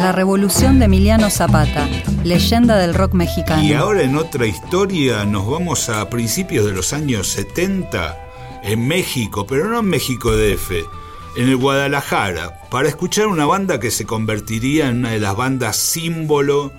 [0.00, 1.86] La revolución de Emiliano Zapata,
[2.24, 3.62] leyenda del rock mexicano.
[3.62, 8.18] Y ahora en otra historia nos vamos a principios de los años 70
[8.62, 10.70] en México, pero no en México DF,
[11.36, 15.76] en el Guadalajara, para escuchar una banda que se convertiría en una de las bandas
[15.76, 16.72] símbolo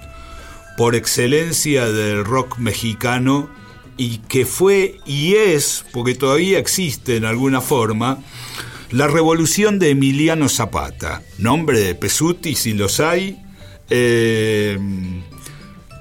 [0.75, 3.49] por excelencia del rock mexicano
[3.97, 8.17] y que fue y es, porque todavía existe en alguna forma,
[8.91, 13.41] la revolución de Emiliano Zapata, nombre de Pesuti si los hay.
[13.89, 14.77] Eh,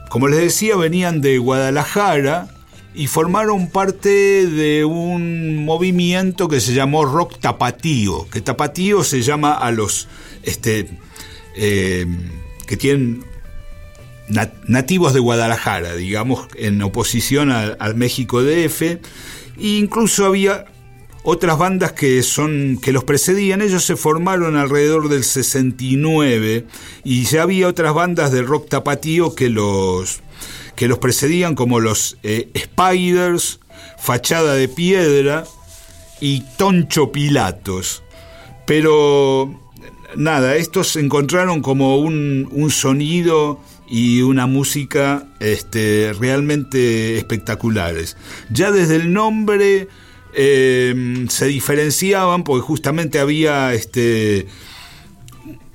[0.09, 2.49] como les decía, venían de Guadalajara
[2.95, 9.53] y formaron parte de un movimiento que se llamó rock tapatío, que tapatío se llama
[9.55, 10.09] a los
[10.43, 10.89] este,
[11.57, 12.07] eh,
[12.67, 13.25] que tienen
[14.67, 18.83] nativos de Guadalajara, digamos, en oposición al México DF.
[18.83, 18.99] E
[19.59, 20.67] incluso había
[21.23, 26.67] otras bandas que son que los precedían, ellos se formaron alrededor del 69
[27.05, 30.21] y ya había otras bandas de rock tapatío que los
[30.77, 33.61] que los precedían como los eh, Spiders,
[33.99, 35.45] Fachada de Piedra
[36.21, 38.03] y Toncho Pilatos.
[38.67, 39.61] Pero
[40.17, 48.17] nada, estos encontraron como un, un sonido y una música este, realmente espectaculares.
[48.49, 49.89] Ya desde el nombre
[50.35, 54.47] eh, se diferenciaban porque justamente había este,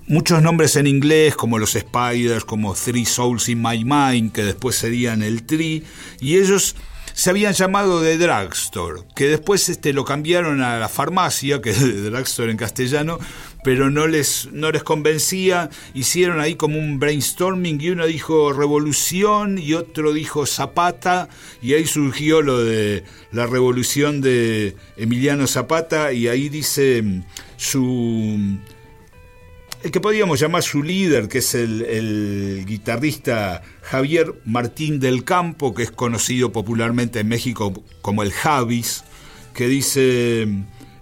[0.08, 4.76] muchos nombres en inglés como los Spiders, como Three Souls in My Mind, que después
[4.76, 5.84] serían el Tree,
[6.20, 6.76] y ellos
[7.14, 11.80] se habían llamado de Drugstore, que después este, lo cambiaron a la farmacia, que es
[11.80, 13.20] de Drugstore en castellano,
[13.66, 19.58] pero no les, no les convencía, hicieron ahí como un brainstorming y uno dijo revolución
[19.58, 21.30] y otro dijo Zapata.
[21.64, 27.24] Y ahí surgió lo de la revolución de Emiliano Zapata y ahí dice mm,
[27.58, 28.60] su
[29.82, 35.74] el que podríamos llamar su líder, que es el, el, guitarrista Javier Martín del Campo,
[35.74, 39.04] que es conocido popularmente en México como el Javis,
[39.56, 40.48] que dice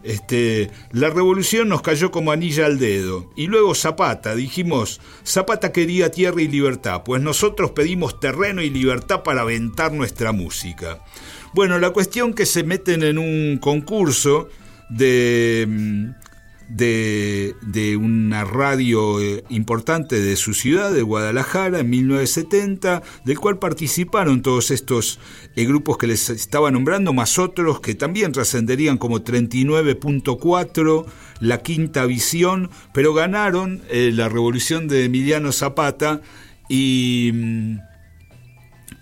[0.04, 3.32] este, la revolución nos cayó como anilla al dedo.
[3.36, 9.24] Y luego Zapata, dijimos, Zapata quería tierra y libertad, pues nosotros pedimos terreno y libertad
[9.24, 11.00] para aventar nuestra música.
[11.54, 14.50] Bueno, la cuestión que se meten en un concurso
[14.90, 16.14] de
[16.70, 23.60] mm, de, una radio eh, importante de su ciudad, de Guadalajara, en 1970, del cual
[23.60, 25.20] participaron todos estos
[25.56, 31.06] eh, grupos que les estaba nombrando, más otros que también trascenderían como 39.4,
[31.40, 36.22] La Quinta Visión, pero ganaron eh, la revolución de Emiliano Zapata
[36.70, 37.78] y mm,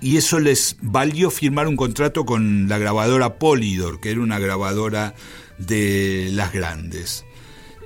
[0.02, 5.14] y eso les valió firmar un contrato con la grabadora Polydor, que era una grabadora
[5.60, 7.24] de las grandes.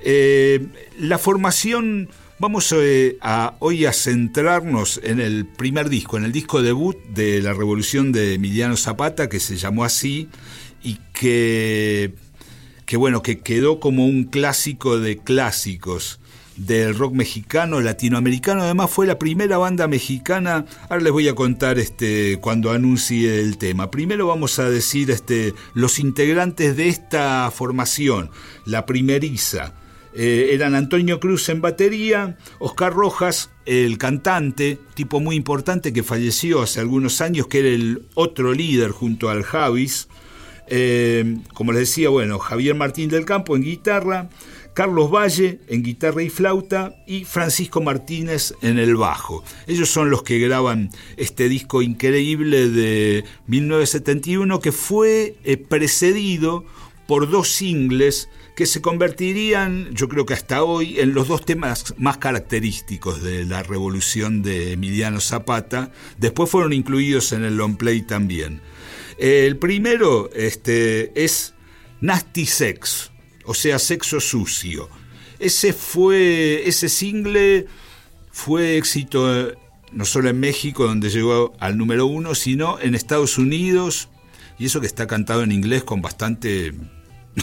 [0.02, 0.66] Eh,
[0.98, 2.08] la formación,
[2.38, 7.42] vamos eh, a, hoy a centrarnos en el primer disco, en el disco debut de
[7.42, 10.28] la revolución de Emiliano Zapata, que se llamó así,
[10.82, 12.14] y que,
[12.84, 16.20] que bueno, que quedó como un clásico de clásicos
[16.56, 18.62] del rock mexicano, latinoamericano.
[18.62, 20.64] Además fue la primera banda mexicana.
[20.88, 23.90] Ahora les voy a contar este cuando anuncie el tema.
[23.90, 28.30] Primero vamos a decir este los integrantes de esta formación,
[28.64, 29.74] la primeriza.
[30.18, 36.62] Eh, eran Antonio Cruz en batería, Oscar Rojas, el cantante, tipo muy importante que falleció
[36.62, 40.08] hace algunos años, que era el otro líder junto al Javis.
[40.68, 44.30] Eh, como les decía, bueno, Javier Martín del Campo en guitarra,
[44.76, 49.44] Carlos Valle en guitarra y flauta y Francisco Martínez en el bajo.
[49.66, 56.64] Ellos son los que graban este disco increíble de 1971 que fue eh, precedido
[57.06, 61.94] por dos singles que se convertirían, yo creo que hasta hoy, en los dos temas
[61.98, 65.92] más característicos de la revolución de Emiliano Zapata.
[66.16, 68.62] Después fueron incluidos en el long play también.
[69.18, 71.54] El primero este, es
[72.00, 73.12] Nasty Sex,
[73.44, 74.88] o sea, sexo sucio.
[75.38, 77.66] Ese fue, ese single
[78.32, 79.52] fue éxito
[79.92, 84.08] no solo en México, donde llegó al número uno, sino en Estados Unidos,
[84.58, 86.72] y eso que está cantado en inglés con bastante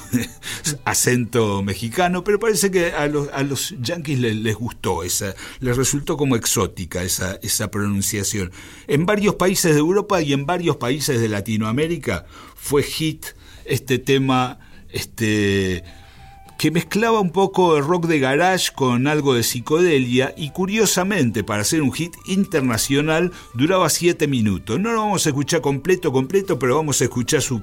[0.86, 3.44] acento mexicano, pero parece que a los, a
[3.82, 8.52] yanquis les, gustó, esa, les resultó como exótica esa, esa pronunciación.
[8.88, 12.26] En varios países de Europa y en varios países de Latinoamérica
[12.56, 13.26] fue hit
[13.66, 14.60] este tema
[14.90, 15.84] este,
[16.58, 21.64] que mezclaba un poco el rock de garage con algo de psicodelia y curiosamente para
[21.64, 24.80] ser un hit internacional duraba 7 minutos.
[24.80, 27.62] No lo vamos a escuchar completo, completo, pero vamos a escuchar su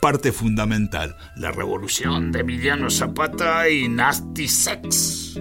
[0.00, 5.40] parte fundamental, la revolución de Emiliano Zapata y Nasty Sex.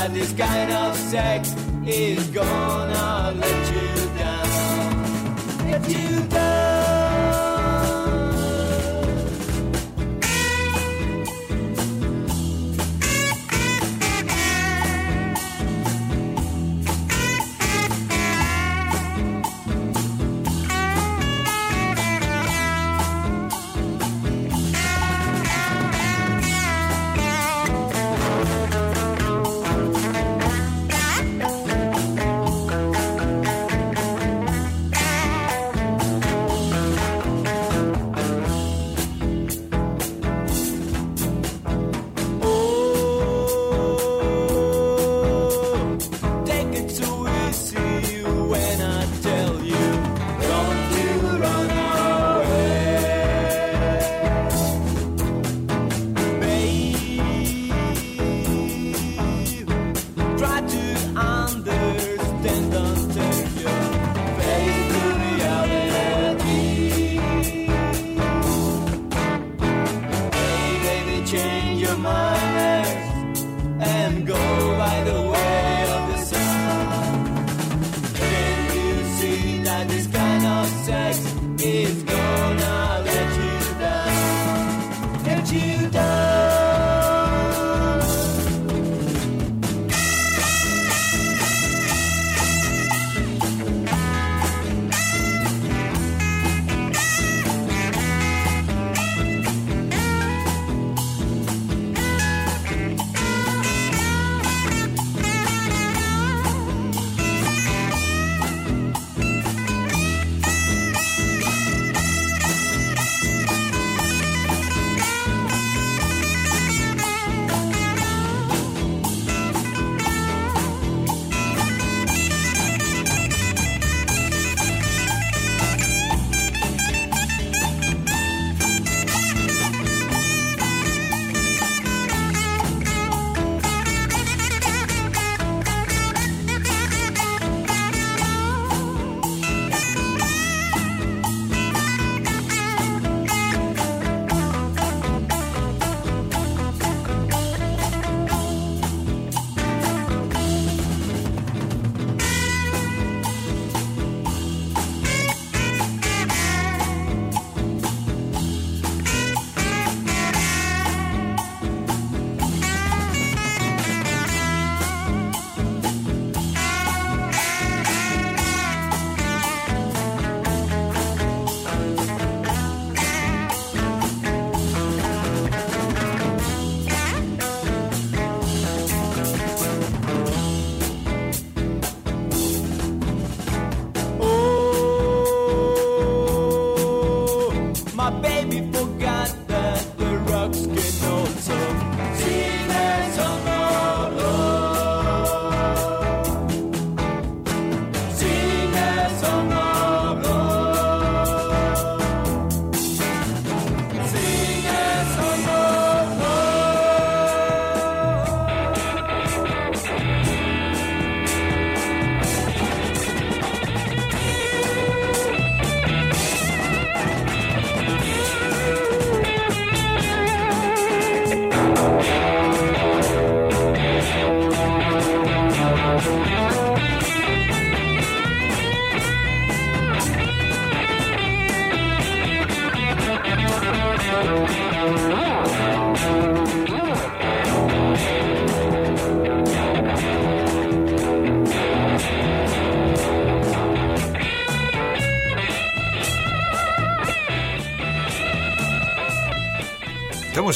[0.00, 1.54] that this kind of sex
[1.84, 5.70] is gonna let you down.
[5.70, 6.69] Let you down.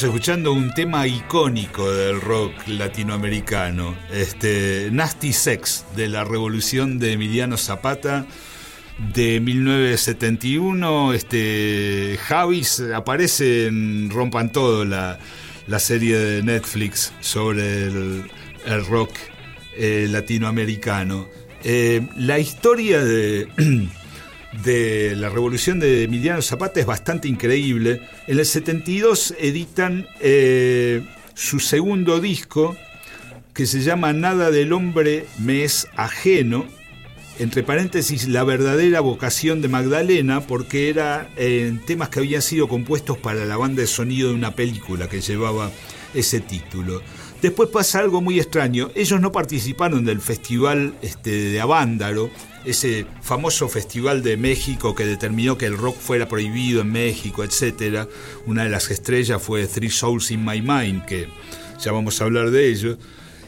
[0.05, 7.57] escuchando un tema icónico del rock latinoamericano, este Nasty Sex de la Revolución de Emiliano
[7.57, 8.27] Zapata
[9.15, 11.15] de 1971.
[11.15, 15.19] Este Javis aparece en Rompan Todo, la,
[15.67, 18.31] la serie de Netflix sobre el,
[18.67, 19.11] el rock
[19.77, 21.29] eh, latinoamericano.
[21.63, 23.49] Eh, la historia de
[24.63, 28.01] de la revolución de Emiliano Zapata es bastante increíble.
[28.27, 31.03] En el 72 editan eh,
[31.35, 32.77] su segundo disco
[33.53, 36.67] que se llama Nada del hombre me es ajeno,
[37.39, 43.19] entre paréntesis, la verdadera vocación de Magdalena, porque era en temas que habían sido compuestos
[43.19, 45.71] para la banda de sonido de una película que llevaba
[46.15, 47.03] ese título.
[47.43, 48.91] Después pasa algo muy extraño.
[48.95, 52.31] Ellos no participaron del festival este, de Avándaro,
[52.65, 58.09] ese famoso festival de México que determinó que el rock fuera prohibido en México, etc.
[58.47, 61.29] Una de las estrellas fue Three Souls in My Mind, que
[61.83, 62.99] ya vamos a hablar de ello.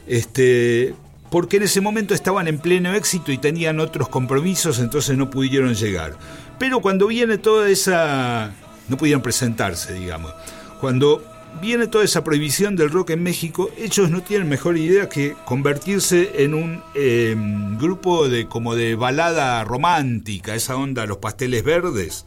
[0.06, 0.94] Este,
[1.30, 5.75] porque en ese momento estaban en pleno éxito y tenían otros compromisos, entonces no pudieron
[5.75, 6.16] llegar.
[6.58, 8.54] Pero cuando viene toda esa...
[8.88, 10.32] no pudieron presentarse, digamos.
[10.80, 11.23] Cuando
[11.61, 16.43] viene toda esa prohibición del rock en México, ellos no tienen mejor idea que convertirse
[16.43, 22.25] en un em, grupo de como de balada romántica, esa onda, los pasteles verdes.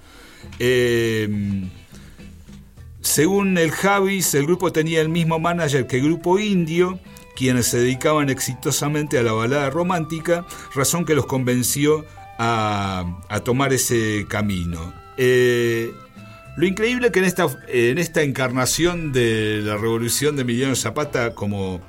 [0.59, 1.69] Em,
[3.01, 6.99] según el Javis, el grupo tenía el mismo manager que el grupo indio,
[7.35, 10.45] quienes se dedicaban exitosamente a la balada romántica,
[10.75, 12.05] razón que los convenció
[12.37, 14.93] a, tomar ese camino.
[15.17, 15.93] Eh,
[16.59, 21.79] lo increíble que en esta, en esta encarnación de la revolución de Emiliano Zapata como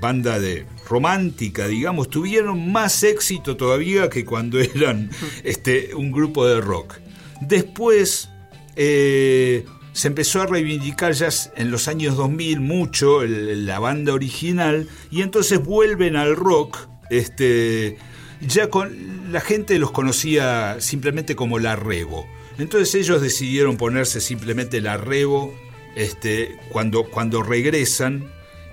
[0.00, 5.10] banda de romántica, digamos, tuvieron más éxito todavía que cuando eran
[5.42, 6.98] este, un grupo de rock.
[7.40, 8.28] Después
[8.76, 15.22] eh, se empezó a reivindicar ya en los años 2000 mucho la banda original y
[15.22, 16.78] entonces vuelven al rock.
[17.10, 17.98] Este,
[18.40, 22.28] ya con la gente los conocía simplemente como la Rebo.
[22.58, 25.54] Entonces ellos decidieron ponerse simplemente la Rebo
[25.96, 28.30] este, cuando, cuando regresan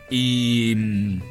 [0.10, 1.22] y mm,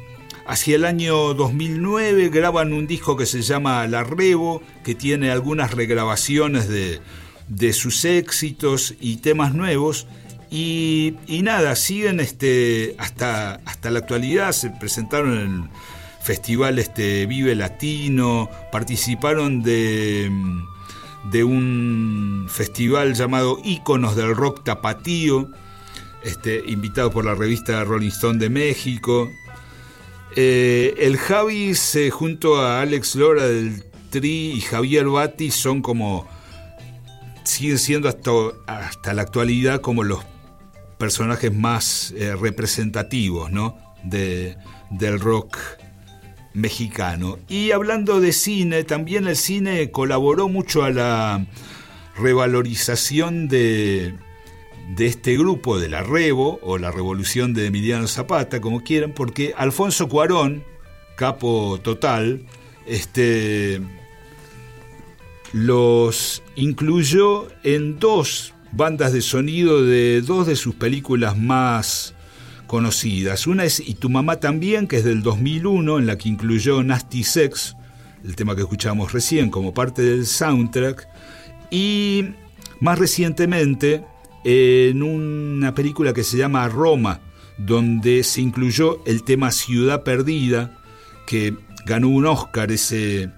[0.45, 5.73] hacia el año 2009 graban un disco que se llama La Rebo, que tiene algunas
[5.73, 7.01] regrabaciones de,
[7.73, 10.07] sus éxitos y temas nuevos.
[10.49, 15.69] Y, nada, siguen este, hasta, hasta la actualidad, se presentaron en el
[16.21, 20.76] festival este, Vive Latino, participaron de mm,
[21.31, 25.49] de un festival llamado Íconos del Rock Tapatío,
[26.23, 29.29] este, invitado por la revista Rolling Stone de México.
[30.35, 31.73] Eh, el Javi
[32.11, 36.27] junto a Alex Lora del Tri y Javier Bati son como,
[37.43, 38.31] siguen siendo hasta,
[38.67, 40.23] hasta la actualidad como los
[40.97, 43.77] personajes más eh, representativos ¿no?
[44.03, 44.57] de,
[44.89, 45.57] del rock
[46.57, 47.37] mexicano.
[47.47, 51.45] Y hablando de cine, también el cine colaboró mucho a la
[52.17, 54.15] revalorización de,
[54.95, 59.53] de este grupo, de la Revo, o la Revolución de Emiliano Zapata, como quieran, porque
[59.55, 60.63] Alfonso Cuarón,
[61.15, 62.41] capo total,
[62.87, 63.79] este,
[65.53, 72.15] los incluyó en dos bandas de sonido de dos de sus películas más
[72.67, 73.47] conocidas.
[73.47, 77.23] Una es Y tu mamá también, que es del 2001, en la que incluyó Nasty
[77.23, 77.75] Sex,
[78.23, 81.07] el tema que escuchamos recién, como parte del soundtrack.
[81.71, 82.25] Y
[82.79, 84.03] más recientemente,
[84.43, 87.21] en una película que se llama Roma,
[87.57, 90.77] donde se incluyó el tema Ciudad Perdida,
[91.25, 91.55] que
[91.85, 93.29] ganó un Oscar, ese,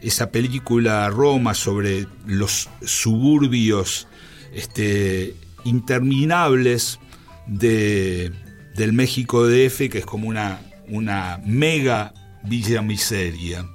[0.00, 4.08] esa película Roma sobre los suburbios
[4.52, 6.98] este, interminables
[7.46, 8.32] de,
[8.78, 13.68] del México DF, que es como una, una mega villa miseria.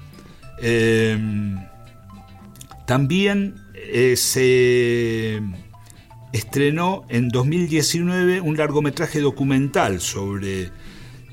[0.62, 1.58] Em,
[2.88, 5.42] también eh, se
[6.32, 10.72] estrenó en 2019 un largometraje documental sobre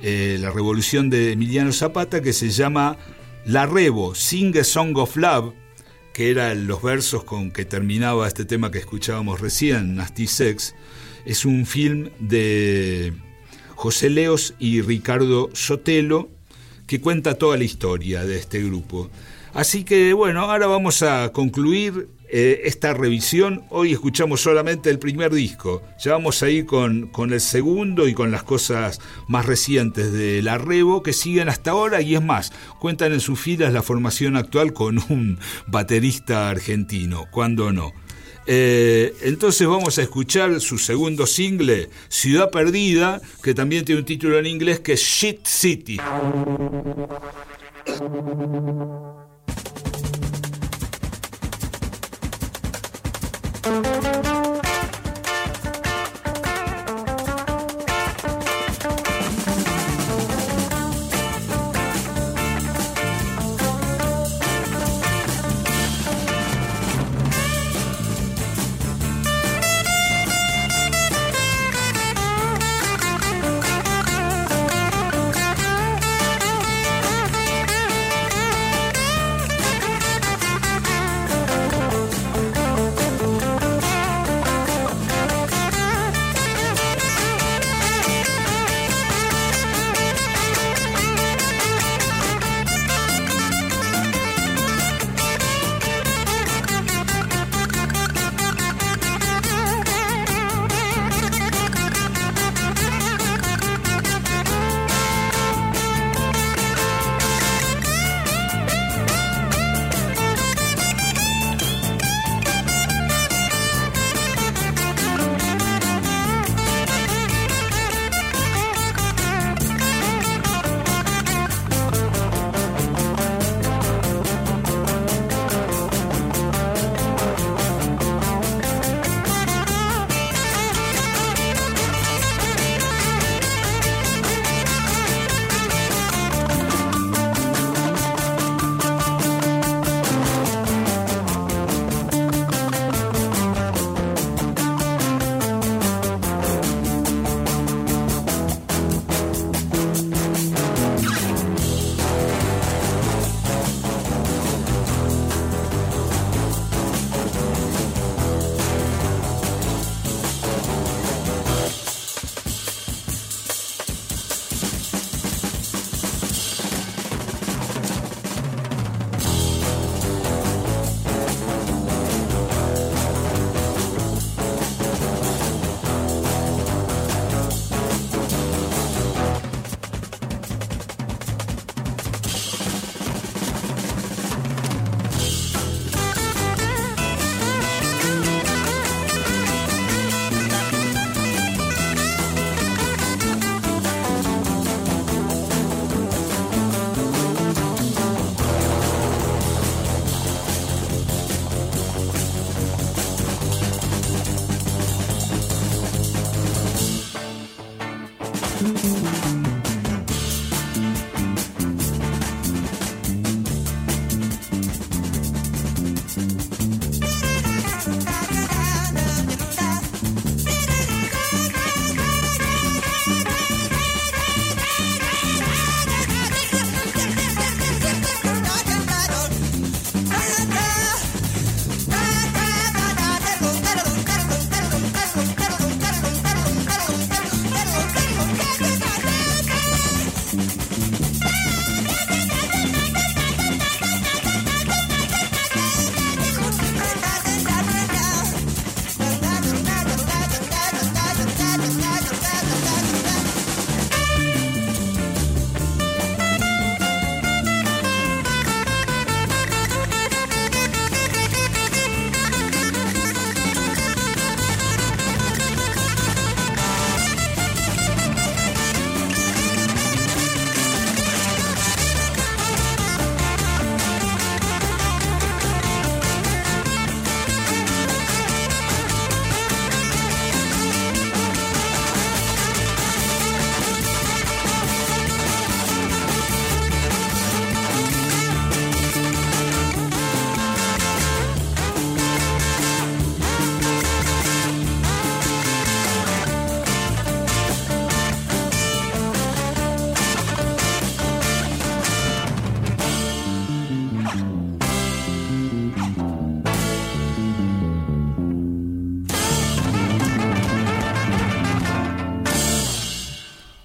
[0.02, 2.96] eh, la revolución de Emiliano Zapata que se llama
[3.46, 5.54] La Rebo, Sing a Song of Love,
[6.12, 10.74] que eran los versos con que terminaba este tema que escuchábamos recién, Nasty Sex.
[11.24, 13.12] Es un film de
[13.80, 16.28] José Leos y Ricardo Sotelo,
[16.86, 19.08] que cuenta toda la historia de este grupo.
[19.54, 23.64] Así que bueno, ahora vamos a concluir eh, esta revisión.
[23.70, 25.82] Hoy escuchamos solamente el primer disco.
[25.98, 30.42] Ya vamos a ir con, con el segundo y con las cosas más recientes de
[30.42, 34.36] La Revo que siguen hasta ahora y es más, cuentan en sus filas la formación
[34.36, 37.94] actual con un baterista argentino, cuando no.
[38.46, 44.38] Eh, entonces vamos a escuchar su segundo single, Ciudad Perdida, que también tiene un título
[44.38, 45.98] en inglés que es Shit City.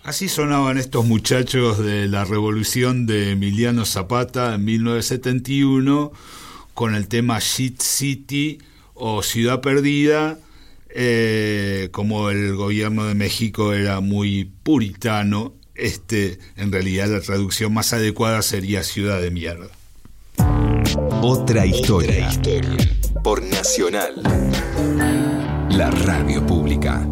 [0.06, 6.12] Así sonaban estos muchachos de la revolución de Emiliano Zapata en 1971
[6.76, 8.60] con el tema Shit City
[8.94, 10.38] o Ciudad Perdida,
[10.90, 17.92] eh, como el gobierno de México era muy puritano, este, en realidad la traducción más
[17.92, 19.70] adecuada sería Ciudad de Mierda.
[21.24, 22.28] Otra historia.
[22.28, 22.78] Otra historia.
[23.24, 24.22] Por Nacional.
[25.72, 27.08] La radio pública.